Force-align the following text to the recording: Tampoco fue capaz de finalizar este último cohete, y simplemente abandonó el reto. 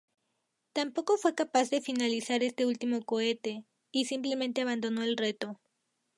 Tampoco 0.73 1.17
fue 1.17 1.35
capaz 1.35 1.69
de 1.69 1.79
finalizar 1.79 2.41
este 2.41 2.65
último 2.65 3.03
cohete, 3.03 3.65
y 3.91 4.05
simplemente 4.05 4.63
abandonó 4.63 5.03
el 5.03 5.15
reto. 5.15 5.59